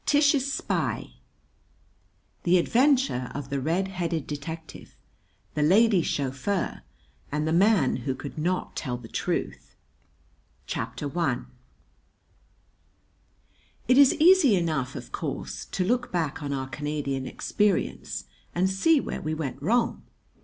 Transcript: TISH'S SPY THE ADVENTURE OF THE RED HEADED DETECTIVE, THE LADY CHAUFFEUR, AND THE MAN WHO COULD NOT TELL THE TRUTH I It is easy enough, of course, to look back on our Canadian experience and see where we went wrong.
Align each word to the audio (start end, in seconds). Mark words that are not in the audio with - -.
TISH'S 0.07 0.51
SPY 0.51 1.13
THE 2.41 2.57
ADVENTURE 2.57 3.29
OF 3.35 3.51
THE 3.51 3.59
RED 3.61 3.87
HEADED 3.89 4.25
DETECTIVE, 4.25 4.95
THE 5.53 5.61
LADY 5.61 6.01
CHAUFFEUR, 6.01 6.81
AND 7.31 7.47
THE 7.47 7.53
MAN 7.53 7.97
WHO 7.97 8.15
COULD 8.15 8.37
NOT 8.39 8.75
TELL 8.75 8.97
THE 8.97 9.07
TRUTH 9.07 9.75
I 10.75 11.37
It 13.87 13.99
is 13.99 14.15
easy 14.15 14.55
enough, 14.55 14.95
of 14.95 15.11
course, 15.11 15.65
to 15.65 15.85
look 15.85 16.11
back 16.11 16.41
on 16.41 16.51
our 16.51 16.67
Canadian 16.67 17.27
experience 17.27 18.25
and 18.55 18.71
see 18.71 18.99
where 18.99 19.21
we 19.21 19.35
went 19.35 19.61
wrong. 19.61 20.01